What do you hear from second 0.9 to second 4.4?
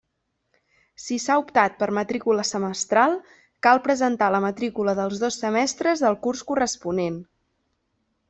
Si s'ha optat per matrícula semestral, cal presentar